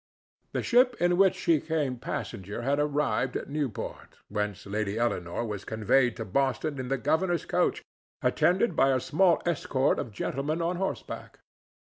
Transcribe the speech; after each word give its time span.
The 0.53 0.63
ship 0.63 0.95
in 0.99 1.15
which 1.15 1.35
she 1.35 1.61
came 1.61 1.97
passenger 1.97 2.63
had 2.63 2.79
arrived 2.79 3.37
at 3.37 3.51
Newport, 3.51 4.17
whence 4.29 4.65
Lady 4.65 4.97
Eleanore 4.97 5.45
was 5.45 5.63
conveyed 5.63 6.15
to 6.17 6.25
Boston 6.25 6.79
in 6.79 6.87
the 6.87 6.97
governor's 6.97 7.45
coach, 7.45 7.83
attended 8.23 8.75
by 8.75 8.89
a 8.89 8.99
small 8.99 9.43
escort 9.45 9.99
of 9.99 10.11
gentlemen 10.11 10.59
on 10.59 10.77
horseback. 10.77 11.41